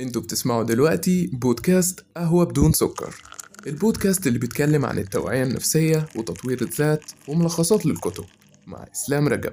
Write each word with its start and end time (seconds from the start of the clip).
أنتوا 0.00 0.22
بتسمعوا 0.22 0.62
دلوقتي 0.62 1.26
بودكاست 1.32 2.04
قهوة 2.16 2.44
بدون 2.44 2.72
سكر. 2.72 3.14
البودكاست 3.66 4.26
اللي 4.26 4.38
بيتكلم 4.38 4.86
عن 4.86 4.98
التوعية 4.98 5.42
النفسية 5.42 6.06
وتطوير 6.16 6.62
الذات 6.62 7.04
وملخصات 7.28 7.86
للكتب. 7.86 8.24
مع 8.66 8.86
إسلام 8.92 9.28
رجب. 9.28 9.52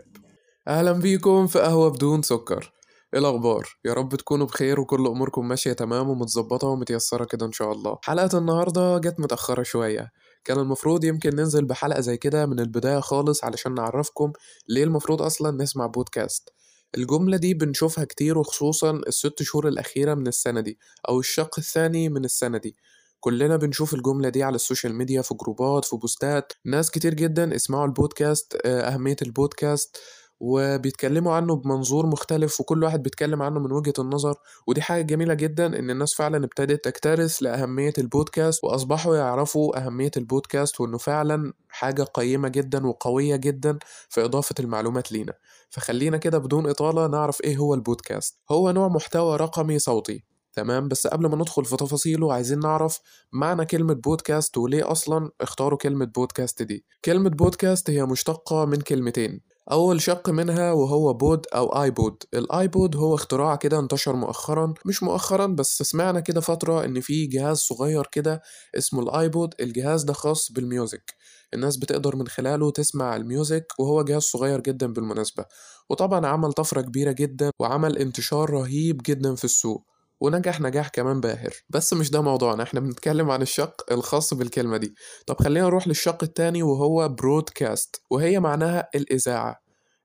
أهلا 0.68 0.92
بيكم 0.92 1.48
في 1.48 1.60
قهوة 1.60 1.90
بدون 1.90 2.22
سكر. 2.22 2.74
إيه 3.14 3.20
الأخبار؟ 3.20 3.68
يا 3.86 3.94
رب 3.94 4.16
تكونوا 4.16 4.46
بخير 4.46 4.80
وكل 4.80 5.08
أموركم 5.08 5.48
ماشية 5.48 5.74
تمام 5.74 6.10
ومتظبطة 6.10 6.68
ومتيسرة 6.68 7.26
كده 7.26 7.46
إن 7.46 7.52
شاء 7.52 7.72
الله. 7.72 7.98
حلقة 8.04 8.38
النهاردة 8.38 8.98
جت 8.98 9.20
متأخرة 9.20 9.64
شوية. 9.64 10.12
كان 10.44 10.60
المفروض 10.60 11.04
يمكن 11.04 11.36
ننزل 11.36 11.66
بحلقة 11.66 12.02
زي 12.02 12.18
كده 12.18 12.46
من 12.46 12.60
البداية 12.60 13.00
خالص 13.00 13.44
علشان 13.44 13.74
نعرفكم 13.74 14.32
ليه 14.70 14.84
المفروض 14.84 15.22
أصلا 15.22 15.64
نسمع 15.64 15.86
بودكاست. 15.86 16.50
الجملة 16.98 17.38
دي 17.38 17.54
بنشوفها 17.54 18.06
كتير 18.06 18.38
وخصوصا 18.38 18.92
الست 19.08 19.44
شهور 19.44 19.68
الأخيرة 19.68 20.14
من 20.14 20.28
السنة 20.28 20.62
دي 20.62 20.80
أو 21.10 21.20
الشق 21.20 21.60
الثاني 21.60 22.10
من 22.10 22.26
السنة 22.26 22.58
دي. 22.58 22.76
كلنا 23.20 23.58
بنشوف 23.58 23.94
الجملة 23.94 24.30
دي 24.30 24.44
على 24.44 24.56
ال 24.56 24.61
social 24.61 24.96
media 24.96 25.22
في 25.22 25.36
جروبات 25.36 25.86
في 25.86 25.96
بوستات. 25.96 26.54
ناس 26.66 26.92
كتير 26.92 27.14
جدا 27.14 27.56
اسمعوا 27.56 27.86
البودكاست 27.86 28.58
آه، 28.66 28.82
أهمية 28.82 29.16
البودكاست. 29.22 29.98
وبيتكلموا 30.42 31.34
عنه 31.34 31.56
بمنظور 31.56 32.06
مختلف 32.06 32.62
وكل 32.62 32.84
واحد 32.84 33.04
بيتكلم 33.04 33.42
عنه 33.42 33.60
من 33.60 33.72
وجهة 33.72 33.94
النظر. 34.00 34.36
ودي 34.68 34.82
حاجة 34.82 35.02
جميلة 35.02 35.34
جدا 35.34 35.66
إن 35.80 35.90
الناس 35.90 36.14
فعلا 36.14 36.46
ابتدت 36.46 36.86
تكترث 36.86 37.44
لأهمية 37.44 37.94
البودكاست 37.98 38.64
وأصبحوا 38.64 39.16
يعرفوا 39.16 39.86
أهمية 39.86 40.12
البودكاست 40.18 40.82
وإنه 40.82 40.98
فعلا 40.98 41.54
حاجة 41.70 42.04
قيمة 42.04 42.48
جدا 42.50 42.88
وقوية 42.88 43.36
جدا 43.36 43.78
في 44.10 44.26
إضافة 44.26 44.56
المعلومات 44.60 45.12
لينا. 45.12 45.34
فخلينا 45.70 46.18
كده 46.18 46.38
بدون 46.38 46.70
إطالة 46.70 47.08
نعرف 47.08 47.42
إيه 47.44 47.58
هو 47.58 47.74
البودكاست. 47.74 48.40
هو 48.52 48.72
نوع 48.72 48.88
محتوى 48.88 49.38
رقمي 49.38 49.80
صوتي. 49.80 50.24
تمام؟ 50.54 50.88
بس 50.88 51.08
قبل 51.08 51.28
ما 51.30 51.36
ندخل 51.36 51.66
في 51.66 51.78
تفاصيله 51.78 52.34
عايزين 52.34 52.60
نعرف 52.60 53.00
معنى 53.34 53.66
كلمة 53.66 53.94
بودكاست 53.94 54.58
وليه 54.58 54.92
أصلا 54.92 55.30
اختاروا 55.42 55.78
كلمة 55.78 56.06
بودكاست 56.06 56.64
دي. 56.64 56.86
كلمة 57.06 57.30
بودكاست 57.30 57.90
هي 57.90 58.06
مشتقة 58.06 58.66
من 58.66 58.82
كلمتين. 58.82 59.51
أول 59.72 60.02
شق 60.02 60.30
منها 60.30 60.72
وهو 60.72 61.14
pod 61.14 61.46
أو 61.56 61.68
آيبود. 61.84 62.24
الآيبود 62.34 62.96
هو 62.96 63.16
اختراع 63.16 63.56
كده 63.56 63.80
انتشر 63.80 64.16
مؤخرا 64.16 64.74
مش 64.86 65.04
مؤخرا 65.04 65.46
بس 65.48 65.84
سمعنا 65.84 66.20
كده 66.20 66.42
فترة 66.42 66.86
إن 66.86 67.00
في 67.02 67.26
جهاز 67.28 67.58
صغير 67.58 68.08
كده 68.12 68.42
اسمه 68.78 69.02
الآيبود. 69.04 69.54
الجهاز 69.60 70.04
ده 70.04 70.14
خاص 70.14 70.52
بال 70.52 70.67
music. 70.67 71.14
الناس 71.54 71.78
بتقدر 71.78 72.16
من 72.16 72.28
خلاله 72.28 72.72
تسمع 72.72 73.16
ال 73.16 73.24
music 73.24 73.68
وهو 73.80 74.04
جهاز 74.04 74.22
صغير 74.22 74.60
جدا 74.60 74.94
بالمناسبة. 74.94 75.46
وطبعا 75.90 76.28
عمل 76.28 76.54
طفرة 76.54 76.82
كبيرة 76.82 77.12
جدا 77.12 77.52
وعمل 77.60 77.98
انتشار 77.98 78.50
رهيب 78.50 79.02
جدا 79.06 79.36
في 79.36 79.44
السوق. 79.46 79.91
ونجح 80.22 80.62
نجاح 80.62 80.88
كمان 80.88 81.22
باهر. 81.22 81.54
بس 81.70 81.94
مش 81.94 82.12
ده 82.12 82.22
موضوعنا 82.22 82.64
إحنا 82.64 82.80
بنتكلم 82.80 83.32
عن 83.32 83.42
الشق 83.42 83.94
الخاص 83.94 84.34
بالكلمة 84.34 84.78
دي. 84.78 84.96
طب 85.28 85.40
خلينا 85.44 85.66
نروح 85.66 85.88
للشق 85.88 86.24
التاني 86.24 86.64
وهو 86.64 87.10
broadcast 87.10 88.02
وهي 88.10 88.40
معناها 88.40 88.90
الإذاعة. 88.96 89.62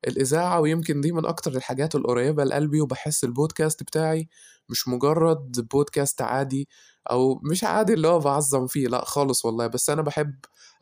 الإذاعة 0.09 0.61
ويمكن 0.61 1.01
دي 1.01 1.13
من 1.13 1.27
أكتر 1.27 1.53
الحاجات 1.57 1.95
القريبة 1.95 2.45
لقلبي 2.45 2.81
وبحس 2.81 3.25
البودكاست 3.25 3.83
بتاعي 3.83 4.29
مش 4.69 4.89
مجرد 4.89 5.69
بودكاست 5.71 6.23
عادي 6.23 6.69
أو 7.11 7.41
مش 7.51 7.65
عادي 7.65 7.93
اللي 7.93 8.09
هو 8.09 8.19
بعظم 8.19 8.67
فيه 8.67 8.89
لأ 8.89 9.05
خالص 9.05 9.45
والله. 9.45 9.67
بس 9.67 9.91
أنا 9.91 10.03
بحب 10.03 10.35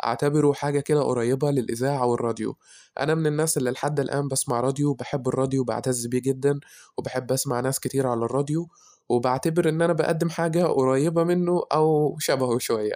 أعتبره 0.05 0.53
حاجة 0.53 0.81
كده 0.81 1.03
قريبة 1.03 1.51
للإذاعة 1.51 2.07
والراديو. 2.07 2.57
أنا 3.01 3.15
من 3.15 3.27
الناس 3.27 3.57
اللي 3.57 3.71
لحد 3.71 4.01
الآن 4.01 4.29
بسمع 4.29 4.61
راديو 4.61 4.95
بحب 4.95 5.29
الراديو 5.29 5.65
بعتز 5.65 6.07
بيه 6.07 6.21
جدا 6.23 6.61
وبحب 6.99 7.33
أسمع 7.33 7.61
ناس 7.61 7.81
كتير 7.81 8.07
على 8.07 8.25
الراديو 8.25 8.69
وبعتبر 9.09 9.69
إن 9.69 9.83
أنا 9.83 9.93
بقدم 9.93 10.31
حاجة 10.31 10.65
قريبة 10.67 11.25
منه 11.25 11.63
أو 11.73 12.17
شبهه 12.21 12.59
شوية. 12.59 12.95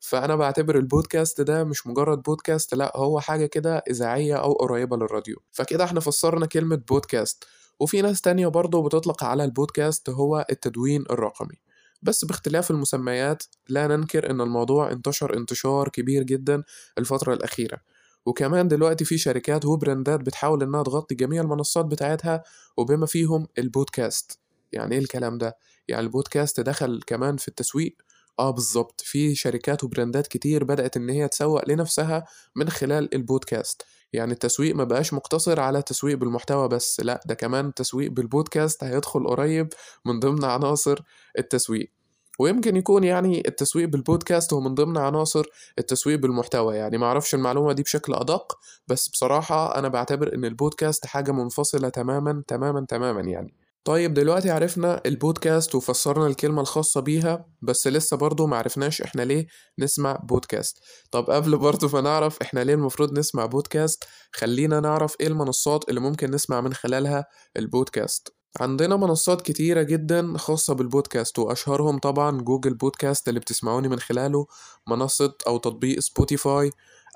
فأنا 0.00 0.36
بعتبر 0.36 0.76
البودكاست 0.78 1.40
ده 1.40 1.64
مش 1.64 1.86
مجرد 1.86 2.22
بودكاست 2.22 2.74
لأ 2.74 2.92
هو 2.96 3.20
حاجة 3.20 3.46
كده 3.46 3.82
إذاعية 3.90 4.34
أو 4.36 4.52
قريبة 4.52 4.96
للراديو. 4.96 5.36
فكده 5.50 5.84
إحنا 5.84 6.00
فسرنا 6.00 6.46
كلمة 6.46 6.76
بودكاست. 6.76 7.44
وفي 7.80 8.02
ناس 8.02 8.20
تانية 8.20 8.46
برضه 8.48 8.82
بتطلق 8.84 9.24
على 9.24 9.44
البودكاست 9.44 10.10
هو 10.10 10.46
التدوين 10.50 11.04
الرقمي. 11.10 11.56
بس 12.02 12.24
باختلاف 12.24 12.70
المسميات 12.70 13.42
لا 13.68 13.86
ننكر 13.86 14.30
إن 14.30 14.40
الموضوع 14.40 14.92
انتشر 14.92 15.36
انتشار 15.36 15.88
كبير 15.88 16.22
جدا 16.22 16.62
الفترة 16.98 17.34
الأخيرة. 17.34 17.78
وكمان 18.26 18.68
دلوقتي 18.68 19.04
في 19.04 19.18
شركات 19.18 19.64
وبراندات 19.64 20.20
بتحاول 20.20 20.62
إنها 20.62 20.82
تغطي 20.82 21.14
جميع 21.14 21.42
المنصات 21.42 21.84
بتاعتها 21.84 22.42
وبما 22.76 23.06
فيهم 23.06 23.46
البودكاست. 23.58 24.39
يعني 24.72 24.94
إيه 24.94 25.00
الكلام 25.00 25.38
ده؟ 25.38 25.56
يعني 25.88 26.02
البودكاست 26.02 26.60
دخل 26.60 27.00
كمان 27.06 27.36
في 27.36 27.48
التسويق. 27.48 27.96
آه 28.38 28.50
بالظبط 28.50 29.00
في 29.00 29.34
شركات 29.34 29.84
وبراندات 29.84 30.26
كتير 30.26 30.64
بدأت 30.64 30.96
إن 30.96 31.10
هي 31.10 31.28
تسوق 31.28 31.68
لنفسها 31.68 32.24
من 32.56 32.68
خلال 32.68 33.14
البودكاست. 33.14 33.82
يعني 34.12 34.32
التسويق 34.32 34.74
ما 34.76 34.84
بقاش 34.84 35.12
مقتصر 35.14 35.60
على 35.60 35.78
التسويق 35.78 36.18
بالمحتوى 36.18 36.68
بس 36.68 37.00
لا 37.00 37.20
ده 37.26 37.34
كمان 37.34 37.66
التسويق 37.66 38.10
بالبودكاست 38.10 38.84
هيدخل 38.84 39.26
قريب 39.26 39.68
من 40.04 40.20
ضمن 40.20 40.44
عناصر 40.44 40.98
التسويق. 41.38 41.92
ويمكن 42.38 42.76
يكون 42.76 43.04
يعني 43.04 43.42
التسويق 43.48 43.88
بالبودكاست 43.88 44.52
هو 44.52 44.60
من 44.60 44.74
ضمن 44.74 44.96
عناصر 44.98 45.44
التسويق 45.78 46.18
بالمحتوى. 46.18 46.76
يعني 46.76 46.98
ما 46.98 47.06
أعرفش 47.06 47.34
المعلومة 47.34 47.72
دي 47.72 47.82
بشكل 47.82 48.14
أدق 48.14 48.58
بس 48.88 49.08
بصراحة 49.08 49.78
أنا 49.78 49.88
بعتبر 49.88 50.34
إن 50.34 50.44
البودكاست 50.44 51.06
حاجة 51.06 51.32
منفصلة 51.32 51.88
تماما 51.88 52.42
تماما 52.48 52.86
تماما 52.88 53.20
يعني. 53.20 53.59
طيب 53.84 54.14
دلوقتي 54.14 54.50
عرفنا 54.50 55.00
البودكاست 55.06 55.74
وفسرنا 55.74 56.26
الكلمة 56.26 56.60
الخاصة 56.60 57.00
بيها 57.00 57.46
بس 57.62 57.86
لسه 57.86 58.16
برضو 58.16 58.46
معرفناش 58.46 59.02
إحنا 59.02 59.22
ليه 59.22 59.46
نسمع 59.78 60.16
بودكاست. 60.16 60.78
طب 61.10 61.30
قبل 61.30 61.58
برضو 61.58 61.88
ما 61.88 62.00
نعرف 62.00 62.38
إحنا 62.42 62.60
ليه 62.60 62.74
المفروض 62.74 63.18
نسمع 63.18 63.46
بودكاست 63.46 64.04
خلينا 64.32 64.80
نعرف 64.80 65.14
إيه 65.20 65.26
المنصات 65.26 65.88
اللي 65.88 66.00
ممكن 66.00 66.30
نسمع 66.30 66.60
من 66.60 66.74
خلالها 66.74 67.24
البودكاست. 67.56 68.34
عندنا 68.60 68.96
منصات 68.96 69.42
كتيرة 69.42 69.82
جدا 69.82 70.38
خاصة 70.38 70.74
بالبودكاست 70.74 71.38
وأشهرهم 71.38 71.98
طبعا 71.98 72.40
Google 72.40 72.74
Podcasts 72.74 73.28
اللي 73.28 73.40
بتسمعوني 73.40 73.88
من 73.88 73.98
خلاله 73.98 74.46
منصة 74.88 75.34
أو 75.46 75.58
تطبيق 75.58 75.98
Spotify 76.00 76.70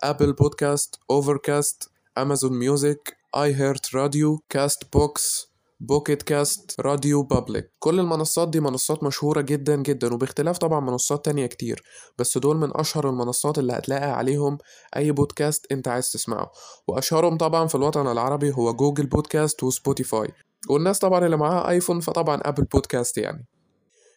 Apple 0.05 0.33
Podcasts 0.33 0.99
Overcast 1.11 1.91
Amazon 2.19 2.53
Music 2.59 3.17
iHeartRadio 3.37 4.43
Castbox 4.49 5.54
Pocket 5.81 6.23
Casts 6.23 6.81
RadioPublic 6.81 7.73
كل 7.79 8.01
المنصات 8.01 8.49
دي 8.49 8.61
منصات 8.61 9.05
مشهورة 9.05 9.41
جدا 9.41 9.77
جدا 9.77 10.15
وباختلاف 10.15 10.59
طبعا 10.59 10.81
منصات 10.81 11.25
تانية 11.25 11.47
كتير 11.47 11.83
بس 12.19 12.39
دول 12.39 12.57
من 12.57 12.71
أشهر 12.77 13.09
المنصات 13.11 13.59
اللي 13.59 13.73
هتلاقي 13.73 14.11
عليهم 14.11 14.59
أي 14.97 15.13
بودكاست 15.13 15.73
أنت 15.73 15.89
عايز 15.89 16.11
تسمعه. 16.11 16.51
وأشهرهم 16.89 17.37
طبعا 17.37 17.67
في 17.67 17.75
الوطن 17.75 18.07
العربي 18.07 18.53
هو 18.53 18.73
Google 18.73 19.07
Podcasts 19.07 19.63
و 19.63 19.71
Spotify 19.71 20.29
والناس 20.71 20.99
طبعا 20.99 21.27
اللي 21.27 21.37
معاها 21.37 21.71
iPhone 21.71 22.01
فطبعا 22.01 22.41
Apple 22.45 22.65
Podcasts 22.65 23.19
يعني. 23.19 23.47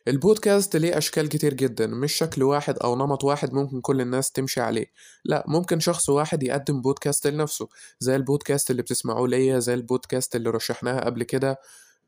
البودكاست 0.07 0.75
ليه 0.75 0.97
أشكال 0.97 1.29
كتير 1.29 1.53
جدا 1.53 1.87
مش 1.87 2.13
شكل 2.13 2.43
واحد 2.43 2.77
أو 2.77 2.95
نمط 2.95 3.23
واحد 3.23 3.53
ممكن 3.53 3.81
كل 3.81 4.01
الناس 4.01 4.31
تمشي 4.31 4.61
عليه. 4.61 4.85
لا 5.25 5.43
ممكن 5.47 5.79
شخص 5.79 6.09
واحد 6.09 6.43
يقدم 6.43 6.81
بودكاست 6.81 7.27
لنفسه 7.27 7.67
زي 7.99 8.15
البودكاست 8.15 8.71
اللي 8.71 8.81
بتسمعوه 8.81 9.27
ليا 9.27 9.59
زي 9.59 9.73
البودكاست 9.73 10.35
اللي 10.35 10.49
رشحناها 10.49 10.99
قبل 11.05 11.23
كده. 11.23 11.59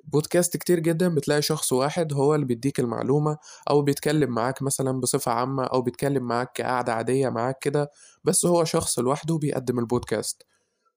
بودكاست 0.03 0.57
كتير 0.57 0.79
جدا 0.79 1.15
بتلاقي 1.15 1.41
شخص 1.41 1.73
واحد 1.73 2.13
هو 2.13 2.35
اللي 2.35 2.45
بيديك 2.45 2.79
المعلومة 2.79 3.37
أو 3.69 3.81
بيتكلم 3.81 4.29
معاك 4.31 4.61
مثلا 4.61 4.99
بصفة 4.99 5.31
عامة 5.31 5.63
أو 5.63 5.81
بيتكلم 5.81 6.23
معاك 6.23 6.51
كقعدة 6.53 6.93
عادية 6.93 7.29
معاك 7.29 7.59
كده 7.59 7.91
بس 8.23 8.45
هو 8.45 8.63
شخص 8.63 8.99
لوحده 8.99 9.37
بيقدم 9.37 9.79
البودكاست. 9.79 10.43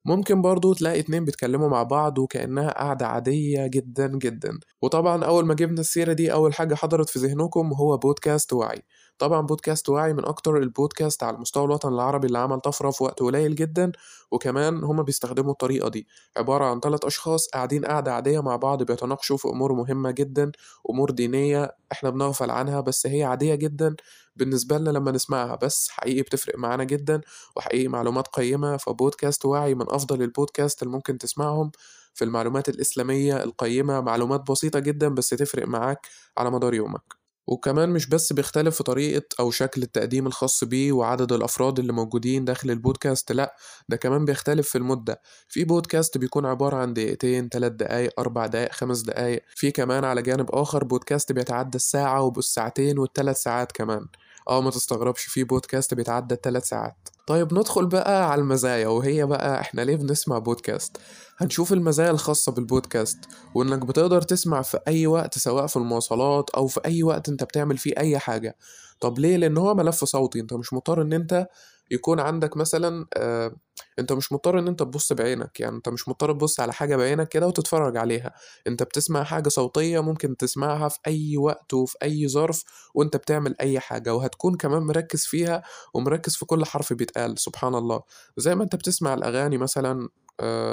ممكن 0.05 0.43
برضو 0.43 0.73
تلاقي 0.75 1.01
اتنين 1.01 1.25
بيتكلموا 1.25 1.69
مع 1.69 1.83
بعض 1.83 2.19
وكأنها 2.19 2.71
قعدة 2.71 3.07
عادية 3.07 3.67
جدا 3.67 4.07
جدا. 4.19 4.59
وطبعا 4.83 5.25
أول 5.25 5.45
ما 5.47 5.55
جبنا 5.55 5.81
السيرة 5.81 6.13
دي 6.13 6.33
أول 6.33 6.55
حاجة 6.55 6.75
حضرت 6.75 7.09
في 7.09 7.19
ذهنكم 7.19 7.73
هو 7.73 7.97
بودكاست 7.97 8.53
وعي. 8.53 8.83
طبعا 9.19 9.41
بودكاست 9.41 9.89
وعي 9.89 10.13
من 10.13 10.25
أكتر 10.25 10.57
البودكاست 10.57 11.23
على 11.23 11.37
مستوى 11.39 11.65
الوطن 11.65 11.93
العربي 11.95 12.27
اللي 12.27 12.39
عمل 12.39 12.61
طفرة 12.61 12.91
في 12.91 13.05
وقت 13.05 13.21
قليل 13.21 13.55
جدا 13.55 13.93
وكمان 14.31 14.85
هما 14.85 15.03
بيستخدموا 15.03 15.53
الطريقة 15.53 15.89
دي. 15.89 16.07
عبارة 16.37 16.65
عن 16.65 16.81
ثلاث 16.81 17.05
أشخاص 17.05 17.49
قاعدين 17.49 17.85
قعدة 17.85 18.15
عادية 18.15 18.41
مع 18.43 18.57
بعض 18.57 18.83
بيتناقشوا 18.83 19.37
في 19.37 19.49
أمور 19.49 19.73
مهمة 19.73 20.11
جدا 20.11 20.53
أمور 20.91 21.11
دينية 21.11 21.77
إحنا 21.93 22.11
بنغفل 22.11 22.51
عنها 22.51 22.81
بس 22.81 23.07
هي 23.07 23.25
عادية 23.25 23.55
جدا. 23.55 23.97
بالنسبة 24.37 24.79
لنا 24.79 24.91
لما 24.91 25.11
نسمعها 25.13 25.57
بس 25.57 25.89
حقيقي 25.91 26.23
بتفرق 26.23 26.59
معانا 26.59 26.85
جدا 26.85 27.21
وحقيقي 27.57 27.89
معلومات 27.89 28.29
قيمة 28.29 28.77
فبودكاست 28.77 29.45
وعي 29.47 29.75
من 29.75 29.87
أفضل 29.89 30.23
البودكاست 30.23 30.83
اللي 30.83 30.93
ممكن 30.95 31.19
تسمعهم. 31.19 31.71
في 32.15 32.25
المعلومات 32.25 32.69
الإسلامية 32.69 33.43
القيمة 33.45 34.01
معلومات 34.01 34.51
بسيطة 34.51 34.79
جدا 34.79 35.09
بس 35.09 35.29
تفرق 35.29 35.67
معاك 35.69 36.07
على 36.39 36.51
مدار 36.51 36.75
يومك. 36.75 37.22
وكمان 37.47 37.91
مش 37.91 38.07
بس 38.09 38.33
بيختلف 38.33 38.77
في 38.77 38.83
طريقة 38.83 39.23
أو 39.41 39.51
شكل 39.51 39.83
التقديم 39.83 40.27
الخاص 40.27 40.65
بيه 40.65 40.93
وعدد 40.93 41.33
الأفراد 41.33 41.79
اللي 41.79 41.93
موجودين 41.93 42.45
داخل 42.45 42.71
البودكاست 42.71 43.33
لأ 43.33 43.57
ده 43.89 43.97
كمان 43.97 44.25
بيختلف 44.25 44.69
في 44.69 44.79
المدة. 44.79 45.21
في 45.49 45.65
بودكاست 45.65 46.19
بيكون 46.19 46.47
عبارة 46.47 46.77
عن 46.77 46.95
دقيقتين 46.95 47.49
تلات 47.49 47.73
دقايق 47.73 48.21
أربع 48.21 48.47
دقايق 48.47 48.73
خمس 48.73 49.01
دقايق. 49.01 49.43
في 49.57 49.71
كمان 49.71 50.05
على 50.05 50.23
جانب 50.23 50.51
آخر 50.51 50.85
بودكاست 50.85 51.33
بيتعدى 51.33 51.77
الساعة 51.77 52.23
وبالساعتين 52.23 52.99
والتلات 52.99 53.37
ساعات 53.37 53.73
كمان. 53.73 54.07
آه 54.49 54.61
ما 54.61 54.71
تستغربش 54.71 55.23
في 55.25 55.45
بودكاست 55.45 55.95
بيتعدى 55.95 56.35
التلات 56.35 56.65
ساعات. 56.65 57.09
طيب 57.27 57.55
ندخل 57.55 57.87
بقى 57.87 58.31
على 58.31 58.41
المزايا 58.41 58.89
وهي 58.89 59.27
بقى 59.27 59.61
إحنا 59.61 59.81
ليه 59.83 59.97
بنسمع 59.97 60.39
بودكاست؟ 60.39 60.97
هنشوف 61.39 61.73
المزايا 61.73 62.11
الخاصة 62.11 62.53
بالبودكاست 62.53 63.19
وإنك 63.55 63.79
بتقدر 63.79 64.23
تسمع 64.23 64.63
في 64.63 64.79
أي 64.89 65.07
وقت 65.07 65.39
سواء 65.39 65.67
في 65.67 65.77
المواصلات 65.77 66.51
أو 66.51 66.67
في 66.67 66.81
أي 66.87 67.03
وقت 67.03 67.29
أنت 67.29 67.45
بتعمل 67.45 67.79
فيه 67.79 67.93
أي 67.99 68.19
حاجة. 68.19 68.57
طب 69.01 69.19
ليه؟ 69.19 69.37
لأن 69.37 69.59
هو 69.59 69.75
ملف 69.75 70.05
صوتي 70.05 70.41
أنت 70.41 70.55
مش 70.55 70.73
مضطر 70.73 71.03
إن 71.03 71.13
أنت 71.13 71.47
يكون 71.91 72.21
عندك 72.21 72.57
مثلا 72.57 73.07
آه 73.17 73.53
انت 73.99 74.13
مش 74.13 74.33
مضطر 74.33 74.59
ان 74.59 74.69
انت 74.69 74.81
تبص 74.83 75.13
بعينك 75.13 75.61
يعني 75.61 75.77
انت 75.77 75.89
مش 75.89 76.09
مضطر 76.09 76.33
تبص 76.33 76.61
على 76.61 76.73
حاجة 76.73 76.97
بعينك 76.97 77.29
كده 77.29 77.47
وتتفرج 77.47 77.97
عليها. 77.97 78.35
انت 78.67 78.83
بتسمع 78.83 79.25
حاجة 79.25 79.49
صوتية 79.49 80.01
ممكن 80.03 80.37
تسمعها 80.37 80.89
في 80.89 80.99
أي 81.07 81.37
وقت 81.37 81.75
وفي 81.75 81.97
أي 82.03 82.29
ظرف 82.29 82.65
وانت 82.95 83.17
بتعمل 83.17 83.55
أي 83.61 83.81
حاجة 83.81 84.15
وهتكون 84.15 84.57
كمان 84.57 84.83
مركز 84.83 85.25
فيها 85.27 85.63
ومركز 85.95 86.37
في 86.37 86.45
كل 86.47 86.65
حرف 86.65 86.93
بيتقال 86.93 87.39
سبحان 87.39 87.75
الله. 87.75 88.03
زي 88.37 88.55
ما 88.55 88.65
انت 88.65 88.77
بتسمع 88.77 89.15
الأغاني 89.15 89.59
مثلا 89.59 90.09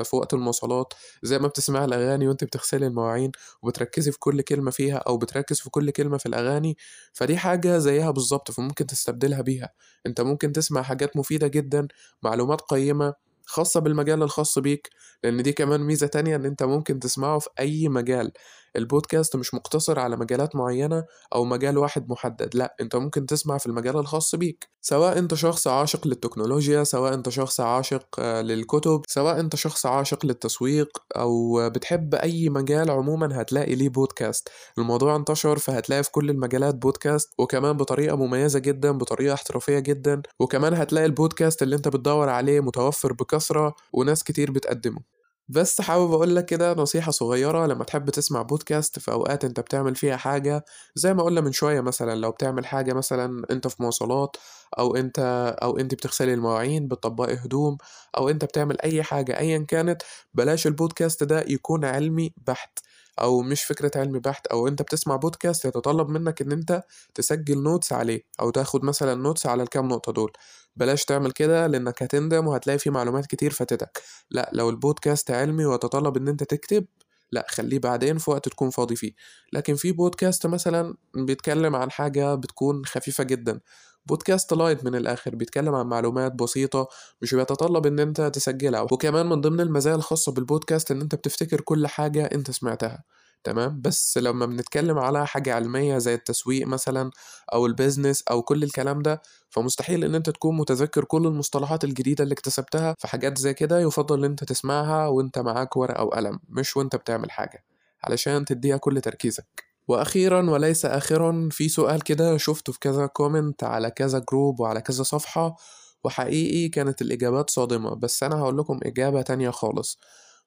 في 0.03 0.15
وقت 0.15 0.33
المواصلات 0.33 0.93
زي 1.23 1.39
ما 1.39 1.47
بتسمع 1.47 1.85
الأغاني 1.85 2.27
وأنت 2.27 2.43
بتغسلي 2.43 2.87
المواعين 2.87 3.31
وبتركزي 3.61 4.11
في 4.11 4.19
كل 4.19 4.41
كلمة 4.41 4.71
فيها 4.71 4.95
أو 4.97 5.17
بتركز 5.17 5.59
في 5.61 5.69
كل 5.69 5.91
كلمة 5.91 6.17
في 6.17 6.25
الأغاني 6.25 6.77
فدي 7.13 7.37
حاجة 7.37 7.77
زيها 7.77 8.11
بالظبط 8.11 8.51
فممكن 8.51 8.85
تستبدلها 8.87 9.41
بيها. 9.41 9.69
أنت 10.05 10.21
ممكن 10.21 10.51
تسمع 10.51 10.81
حاجات 10.81 11.17
مفيدة 11.17 11.47
جدا 11.47 11.87
معلومات 12.23 12.61
قيمة 12.61 13.13
خاصة 13.45 13.79
بالمجال 13.79 14.23
الخاص 14.23 14.59
بيك 14.59 14.89
لأن 15.23 15.43
دي 15.43 15.53
كمان 15.53 15.81
ميزة 15.81 16.07
تانية 16.07 16.35
إن 16.35 16.45
أنت 16.45 16.63
ممكن 16.63 16.99
تسمعه 16.99 17.39
في 17.39 17.49
أي 17.59 17.89
مجال. 17.89 18.31
البودكاست 18.75 19.35
مش 19.35 19.53
مقتصر 19.53 19.99
على 19.99 20.17
مجالات 20.17 20.55
معينة 20.55 21.03
أو 21.35 21.45
مجال 21.45 21.77
واحد 21.77 22.09
محدد 22.09 22.55
لأ 22.55 22.75
أنت 22.81 22.95
ممكن 22.95 23.25
تسمع 23.25 23.57
في 23.57 23.65
المجال 23.65 23.97
الخاص 23.97 24.35
بيك. 24.35 24.69
سواء 24.81 25.17
أنت 25.19 25.33
شخص 25.33 25.67
عاشق 25.67 26.07
للتكنولوجيا 26.07 26.83
سواء 26.83 27.13
أنت 27.13 27.29
شخص 27.29 27.59
عاشق 27.59 28.05
آه، 28.19 28.41
للكتب 28.41 29.01
سواء 29.07 29.39
أنت 29.39 29.55
شخص 29.55 29.85
عاشق 29.85 30.25
للتسويق 30.25 30.97
أو 31.15 31.69
بتحب 31.69 32.15
أي 32.15 32.49
مجال 32.49 32.91
عموما 32.91 33.41
هتلاقي 33.41 33.75
ليه 33.75 33.89
بودكاست. 33.89 34.49
الموضوع 34.77 35.15
انتشر 35.15 35.57
فهتلاقي 35.59 36.03
في 36.03 36.11
كل 36.11 36.29
المجالات 36.29 36.75
بودكاست 36.75 37.33
وكمان 37.39 37.77
بطريقة 37.77 38.15
مميزة 38.15 38.59
جدا 38.59 38.91
بطريقة 38.91 39.33
احترافية 39.33 39.79
جدا 39.79 40.21
وكمان 40.39 40.73
هتلاقي 40.73 41.05
البودكاست 41.05 41.63
اللي 41.63 41.75
أنت 41.75 41.87
بتدور 41.87 42.29
عليه 42.29 42.59
متوفر 42.59 43.13
بكثرة 43.13 43.75
وناس 43.93 44.23
كتير 44.23 44.51
بتقدمه. 44.51 45.18
بس 45.49 45.81
حابب 45.81 46.11
أقول 46.13 46.35
لك 46.35 46.45
كده 46.45 46.73
نصيحة 46.73 47.11
صغيرة 47.11 47.65
لما 47.67 47.83
تحب 47.83 48.09
تسمع 48.09 48.41
بودكاست 48.41 48.99
في 48.99 49.11
أوقات 49.11 49.45
أنت 49.45 49.59
بتعمل 49.59 49.95
فيها 49.95 50.17
حاجة 50.17 50.65
زي 50.95 51.13
ما 51.13 51.23
قلنا 51.23 51.41
من 51.41 51.51
شوية 51.51 51.81
مثلا 51.81 52.15
لو 52.15 52.31
بتعمل 52.31 52.65
حاجة 52.65 52.93
مثلا 52.93 53.43
أنت 53.51 53.67
في 53.67 53.83
مواصلات 53.83 54.35
أو 54.79 54.95
أنت 54.95 55.19
أو 55.63 55.77
أنت 55.77 55.93
بتغسلي 55.93 56.33
المواعين 56.33 56.87
بتطبقي 56.87 57.33
هدوم 57.35 57.77
أو 58.17 58.29
أنت 58.29 58.45
بتعمل 58.45 58.81
أي 58.81 59.03
حاجة 59.03 59.39
ايا 59.39 59.57
كانت 59.67 60.01
بلاش 60.33 60.67
البودكاست 60.67 61.23
ده 61.23 61.45
يكون 61.47 61.85
علمي 61.85 62.33
بحت 62.47 62.79
أو 63.21 63.41
مش 63.41 63.63
فكرة 63.63 63.91
علمي 63.95 64.19
بحت 64.19 64.47
أو 64.47 64.67
أنت 64.67 64.81
بتسمع 64.81 65.15
بودكاست 65.15 65.65
يتطلب 65.65 66.09
منك 66.09 66.41
إن 66.41 66.51
أنت 66.51 66.83
تسجل 67.15 67.63
notes 67.63 67.93
عليه 67.93 68.21
أو 68.39 68.49
تاخد 68.49 68.85
مثلا 68.85 69.15
notes 69.15 69.45
على 69.45 69.63
الكام 69.63 69.87
نقطة 69.87 70.11
دول. 70.11 70.31
بلاش 70.79 71.05
تعمل 71.05 71.31
كده 71.31 71.67
لأنك 71.67 72.03
هتندم 72.03 72.47
وهتلاقي 72.47 72.79
فيه 72.79 72.91
معلومات 72.91 73.25
كتير 73.25 73.51
فاتتك. 73.51 74.01
لا 74.31 74.49
لو 74.53 74.69
البودكاست 74.69 75.31
علمي 75.31 75.65
ويتطلب 75.65 76.17
إن 76.17 76.27
أنت 76.27 76.43
تكتب 76.43 76.85
لا 77.31 77.45
خليه 77.49 77.79
بعدين 77.79 78.17
في 78.17 78.31
وقت 78.31 78.49
تكون 78.49 78.69
فاضي 78.69 78.95
فيه. 78.95 79.11
لكن 79.53 79.75
في 79.75 79.91
بودكاست 79.91 80.47
مثلا 80.47 80.95
بيتكلم 81.15 81.75
عن 81.75 81.91
حاجة 81.91 82.35
بتكون 82.35 82.85
خفيفة 82.85 83.23
جدا. 83.23 83.59
بودكاست 84.05 84.53
لايت 84.53 84.85
من 84.85 84.95
الآخر 84.95 85.35
بيتكلم 85.35 85.75
عن 85.75 85.85
معلومات 85.85 86.31
بسيطة 86.33 86.87
مش 87.21 87.35
بيتطلب 87.35 87.85
إن 87.85 87.99
أنت 87.99 88.21
تسجلها. 88.21 88.81
وكمان 88.81 89.25
من 89.29 89.41
ضمن 89.41 89.59
المزايا 89.61 89.95
الخاصة 89.95 90.31
بالبودكاست 90.31 90.91
إن 90.91 91.01
أنت 91.01 91.15
بتفتكر 91.15 91.61
كل 91.61 91.87
حاجة 91.87 92.25
أنت 92.25 92.51
سمعتها. 92.51 93.03
تمام؟ 93.43 93.81
بس 93.81 94.17
لما 94.17 94.45
بنتكلم 94.45 94.97
على 94.99 95.27
حاجة 95.27 95.53
علمية 95.55 95.97
زي 95.97 96.13
التسويق 96.13 96.67
مثلا 96.67 97.11
أو 97.53 97.65
ال 97.65 97.72
business 97.72 98.23
أو 98.31 98.41
كل 98.41 98.63
الكلام 98.63 99.01
ده 99.01 99.21
فمستحيل 99.49 100.03
إن 100.03 100.15
أنت 100.15 100.29
تكون 100.29 100.57
متذكر 100.57 101.03
كل 101.03 101.27
المصطلحات 101.27 101.83
الجديدة 101.83 102.23
اللي 102.23 102.33
اكتسبتها 102.33 102.95
في 102.99 103.07
حاجات 103.07 103.37
زي 103.37 103.53
كده 103.53 103.79
يفضل 103.79 104.17
إن 104.19 104.23
أنت 104.31 104.43
تسمعها 104.43 105.07
وأنت 105.07 105.39
معاك 105.39 105.77
ورقة 105.77 105.99
أو 105.99 106.09
قلم 106.09 106.39
مش 106.49 106.77
وأنت 106.77 106.95
بتعمل 106.95 107.31
حاجة 107.31 107.63
علشان 108.03 108.45
تديها 108.45 108.77
كل 108.77 109.01
تركيزك. 109.01 109.63
وأخيرا 109.87 110.49
وليس 110.49 110.85
اخرا 110.85 111.49
في 111.51 111.69
سؤال 111.69 112.01
كده 112.03 112.37
شفته 112.37 112.73
في 112.73 112.79
كذا 112.79 113.05
comment 113.05 113.63
على 113.63 113.91
كذا 113.91 114.19
group 114.31 114.59
وعلى 114.59 114.81
كذا 114.81 115.03
صفحة 115.03 115.55
وحقيقي 116.03 116.69
كانت 116.69 117.01
الإجابات 117.01 117.49
صادمة 117.49 117.95
بس 117.95 118.23
أنا 118.23 118.35
هقول 118.39 118.57
لكم 118.57 118.79
إجابة 118.83 119.21
تانية 119.21 119.49
خالص. 119.49 119.99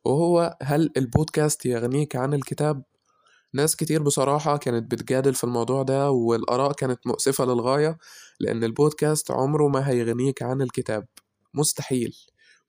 وهو 0.05 0.57
هل 0.63 0.91
البودكاست 0.97 1.67
يغنيك 1.67 2.17
عن 2.17 2.35
الكتاب؟ 2.35 2.83
ناس 3.55 3.77
كتير 3.77 4.03
بصراحة 4.03 4.57
كانت 4.57 4.93
بتجادل 4.93 5.35
في 5.35 5.45
الموضوع 5.45 5.83
ده 5.83 6.11
والآراء 6.11 6.73
كانت 6.73 7.07
مؤسفة 7.07 7.45
للغاية 7.45 7.99
لأن 8.41 8.65
البودكاست 8.65 9.31
عمره 9.31 9.69
ما 9.69 9.89
هيغنيك 9.89 10.43
عن 10.43 10.63
الكتاب. 10.63 11.07
مستحيل. 11.55 12.17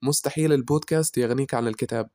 مستحيل 0.02 0.52
البودكاست 0.52 1.18
يغنيك 1.18 1.54
عن 1.54 1.68
الكتاب. 1.68 2.10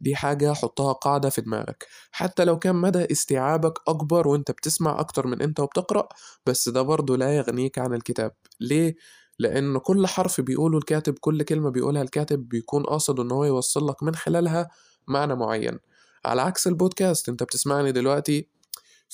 دي 0.00 0.16
حاجة 0.16 0.52
حطها 0.52 0.92
قاعدة 0.92 1.30
في 1.30 1.40
دماغك. 1.40 1.86
حتى 2.10 2.44
لو 2.44 2.58
كان 2.58 2.76
مدى 2.76 3.06
استيعابك 3.12 3.78
أكبر 3.88 4.28
وأنت 4.28 4.50
بتسمع 4.50 5.00
أكتر 5.00 5.26
من 5.26 5.42
أنت 5.42 5.60
وبتقرأ 5.60 6.08
بس 6.46 6.68
ده 6.68 6.82
برضه 6.82 7.16
لا 7.16 7.36
يغنيك 7.36 7.78
عن 7.78 7.94
الكتاب. 7.94 8.32
ليه؟ 8.60 8.94
لأن 9.38 9.78
كل 9.78 10.06
حرف 10.06 10.40
بيقوله 10.40 10.78
الكاتب 10.78 11.18
كل 11.18 11.42
كلمة 11.42 11.70
بيقولها 11.70 12.02
الكاتب 12.02 12.48
بيكون 12.48 12.82
قاصد 12.82 13.20
إن 13.20 13.30
هو 13.32 13.44
يوصل 13.44 13.88
لك 13.88 14.02
من 14.02 14.14
خلالها 14.14 14.70
معنى 15.08 15.34
معين. 15.34 15.78
على 16.24 16.42
عكس 16.42 16.66
البودكاست 16.66 17.28
أنت 17.28 17.42
بتسمعني 17.42 17.92
دلوقتي 17.92 18.48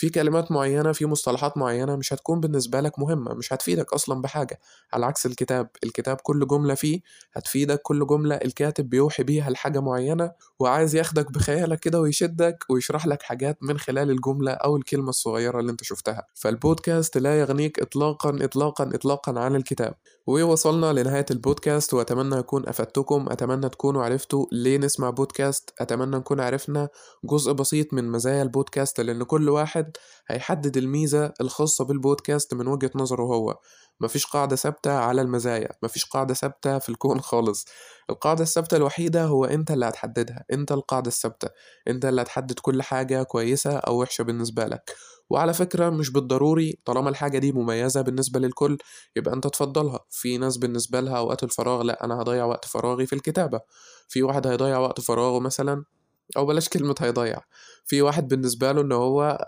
في 0.01 0.09
كلمات 0.11 0.53
معينة 0.53 0.93
في 0.93 1.07
مصطلحات 1.07 1.59
معينة 1.59 1.97
مش 1.97 2.13
هتكون 2.13 2.41
بالنسبة 2.41 2.81
لك 2.81 2.99
مهمة 2.99 3.35
مش 3.35 3.53
هتفيدك 3.53 3.93
أصلا 3.93 4.23
بحاجة. 4.23 4.61
على 4.93 5.07
عكس 5.07 5.27
الكتاب 5.27 5.69
الكتاب 5.85 6.17
كل 6.17 6.47
جملة 6.47 6.75
فيه 6.75 7.01
هتفيدك 7.33 7.81
كل 7.83 8.07
جملة 8.07 8.35
الكاتب 8.35 8.91
بيوحي 8.91 9.23
بيها 9.23 9.51
لحاجة 9.51 9.81
معينة 9.81 10.33
وعايز 10.59 10.95
ياخدك 10.95 11.33
بخيالك 11.33 11.81
كده 11.81 12.01
ويشدك 12.01 12.65
ويشرح 12.71 13.07
لك 13.07 13.23
حاجات 13.23 13.59
من 13.63 13.79
خلال 13.79 14.11
الجملة 14.11 14.53
أو 14.53 14.77
الكلمة 14.77 15.09
الصغيرة 15.09 15.61
اللي 15.61 15.73
أنت 15.73 15.85
شفتها. 15.85 16.27
فالبودكاست 16.35 17.19
لا 17.19 17.41
يغنيك 17.41 17.81
إطلاقا 17.81 18.39
إطلاقا 18.41 18.91
إطلاقا 18.95 19.41
عن 19.41 19.57
الكتاب. 19.57 19.95
ووصلنا 20.27 20.93
لنهاية 20.93 21.27
البودكاست 21.31 21.95
وأتمنى 21.95 22.39
أكون 22.39 22.69
أفدتكم 22.69 23.27
أتمنى 23.31 23.69
تكونوا 23.69 24.05
عرفتوا 24.05 24.47
ليه 24.53 24.79
نسمع 24.79 25.11
بودكاست 25.11 25.71
أتمنى 25.81 26.17
نكون 26.17 26.41
عرفنا 26.41 26.89
جزء 27.25 27.53
بسيط 27.53 27.95
من 27.95 28.09
مزايا 28.11 28.43
البودكاست 28.43 29.01
لأن 29.01 29.23
كل 29.23 29.49
واحد 29.49 29.90
هيحدد 30.29 30.77
الميزة 30.77 31.33
الخاصة 31.41 31.85
بالبودكاست 31.85 32.55
من 32.55 32.67
وجهة 32.69 32.91
نظره 32.95 33.23
هو. 33.23 33.59
مفيش 34.01 34.27
قاعدة 34.27 34.57
ثابتة 34.57 34.93
على 34.93 35.23
المزايا 35.23 35.69
مفيش 35.83 36.05
قاعدة 36.05 36.35
ثابتة 36.35 36.79
في 36.79 36.89
الكون 36.89 37.21
خالص. 37.21 37.65
القاعدة 38.11 38.43
الثابتة 38.43 38.77
الوحيدة 38.77 39.25
هو 39.25 39.45
انت 39.45 39.71
اللي 39.71 39.87
هتحددها 39.87 40.45
انت 40.53 40.73
القاعدة 40.73 41.09
الثابتة. 41.09 41.49
انت 41.89 42.05
اللي 42.05 42.23
هتحدد 42.23 42.59
كل 42.59 42.83
حاجة 42.83 43.23
كويسة 43.23 43.77
أو 43.79 44.01
وحشة 44.03 44.23
بالنسبة 44.25 44.67
لك. 44.67 44.95
وعلى 45.31 45.55
فكرة 45.55 45.91
مش 45.91 46.11
بالضروري 46.13 46.79
طالما 46.85 47.11
الحاجة 47.11 47.39
دي 47.39 47.53
مميزة 47.53 48.01
بالنسبة 48.01 48.41
للكل 48.41 48.79
يبقى 49.17 49.35
انت 49.35 49.47
تفضلها. 49.47 50.01
في 50.11 50.39
ناس 50.39 50.57
بالنسبة 50.57 51.01
لها 51.01 51.19
أوقات 51.19 51.43
الفراغ 51.43 51.83
لأ 51.83 52.05
أنا 52.05 52.15
هضيع 52.23 52.45
وقت 52.45 52.65
فراغي 52.65 53.07
في 53.07 53.13
الكتابة. 53.15 53.61
في 54.09 54.23
واحد 54.23 54.47
هيضيع 54.47 54.79
وقت 54.79 55.01
فراغه 55.01 55.39
مثلا 55.41 55.85
أو 56.37 56.47
بلاش 56.47 56.69
كلمة 56.69 56.95
هيضيع. 57.01 57.41
في 57.87 58.03
واحد 58.03 58.29
بالنسبة 58.29 58.73
له 58.73 58.81
إن 58.81 58.93
هو 58.93 59.47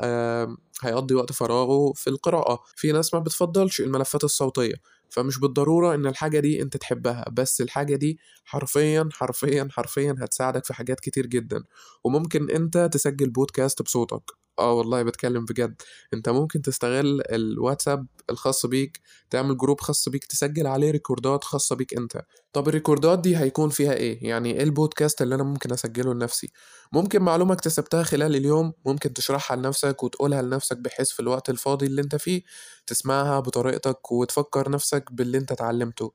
هيقضي 0.82 1.14
وقت 1.14 1.32
فراغه 1.32 1.92
في 1.92 2.10
القراءة. 2.10 2.62
في 2.76 2.92
ناس 2.92 3.14
ما 3.14 3.20
بتفضلش 3.20 3.80
الملفات 3.80 4.24
الصوتية 4.24 4.74
فمش 5.10 5.38
بالضرورة 5.38 5.94
إن 5.94 6.06
الحاجة 6.06 6.40
دي 6.40 6.62
أنت 6.62 6.76
تحبها. 6.76 7.24
بس 7.32 7.60
الحاجة 7.60 7.96
دي 7.96 8.18
حرفيا 8.44 9.08
حرفيا 9.12 9.68
حرفيا 9.72 10.16
هتساعدك 10.20 10.64
في 10.64 10.74
حاجات 10.74 11.00
كتير 11.00 11.26
جدا. 11.26 11.64
وممكن 12.04 12.50
أنت 12.50 12.90
تسجل 12.92 13.30
بودكاست 13.30 13.82
بصوتك. 13.82 14.41
آه 14.58 14.72
والله 14.72 15.02
بتكلم 15.02 15.44
بجد. 15.44 15.82
أنت 16.14 16.28
ممكن 16.28 16.62
تستغل 16.62 17.22
الواتساب 17.32 18.06
الخاص 18.30 18.66
بيك 18.66 19.00
تعمل 19.30 19.56
group 19.56 19.80
خاص 19.80 20.08
بيك 20.08 20.24
تسجل 20.24 20.66
عليه 20.66 20.90
ريكوردات 20.90 21.44
خاصة 21.44 21.76
بيك 21.76 21.94
أنت. 21.98 22.22
طب 22.52 22.68
الريكوردات 22.68 23.18
دي 23.18 23.36
هيكون 23.36 23.68
فيها 23.70 23.92
إيه؟ 23.94 24.28
يعني 24.28 24.52
إيه 24.56 24.62
البودكاست 24.62 25.22
اللي 25.22 25.34
أنا 25.34 25.42
ممكن 25.42 25.72
أسجله 25.72 26.14
لنفسي؟ 26.14 26.52
ممكن 26.92 27.22
معلومة 27.22 27.52
اكتسبتها 27.54 28.02
خلال 28.02 28.36
اليوم 28.36 28.72
ممكن 28.86 29.12
تشرحها 29.12 29.56
لنفسك 29.56 30.02
وتقولها 30.02 30.42
لنفسك 30.42 30.76
بحيث 30.78 31.10
في 31.10 31.20
الوقت 31.20 31.50
الفاضي 31.50 31.86
اللي 31.86 32.02
أنت 32.02 32.16
فيه 32.16 32.42
تسمعها 32.86 33.40
بطريقتك 33.40 34.12
وتفكر 34.12 34.70
نفسك 34.70 35.12
باللي 35.12 35.38
أنت 35.38 35.52
اتعلمته. 35.52 36.12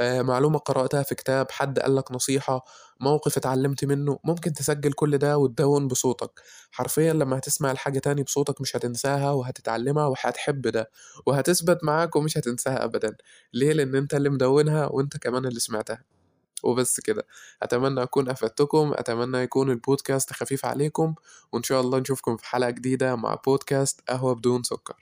معلومة 0.00 0.58
قرأتها 0.58 1.02
في 1.02 1.14
كتاب 1.14 1.50
حد 1.50 1.78
قالك 1.78 2.12
نصيحة 2.12 2.64
موقف 3.00 3.36
اتعلمت 3.36 3.84
منه 3.84 4.18
ممكن 4.24 4.52
تسجل 4.52 4.92
كل 4.92 5.18
ده 5.18 5.38
وتدون 5.38 5.88
بصوتك. 5.88 6.30
حرفيا 6.70 7.12
لما 7.12 7.38
هتسمع 7.38 7.70
الحاجة 7.70 7.98
تاني 7.98 8.22
بصوتك 8.22 8.60
مش 8.60 8.76
هتنساها 8.76 9.30
وهتتعلمها 9.30 10.06
وهتحب 10.06 10.62
ده 10.62 10.90
وهتثبت 11.26 11.84
معاك 11.84 12.16
ومش 12.16 12.38
هتنساها 12.38 12.84
أبدا. 12.84 13.16
ليه؟ 13.54 13.72
لأن 13.72 13.94
أنت 13.94 14.14
اللي 14.14 14.28
مدونها 14.28 14.86
وأنت 14.86 15.16
كمان 15.16 15.46
اللي 15.46 15.60
سمعتها. 15.60 16.04
وبس 16.62 17.00
كده. 17.00 17.26
أتمنى 17.62 18.02
أكون 18.02 18.28
أفدتكم 18.28 18.92
أتمنى 18.94 19.38
يكون 19.38 19.70
البودكاست 19.70 20.32
خفيف 20.32 20.64
عليكم 20.66 21.14
وإن 21.52 21.62
شاء 21.62 21.80
الله 21.80 21.98
نشوفكم 21.98 22.36
في 22.36 22.46
حلقة 22.46 22.70
جديدة 22.70 23.16
مع 23.16 23.34
بودكاست 23.34 24.00
قهوة 24.08 24.34
بدون 24.34 24.62
سكر. 24.62 24.94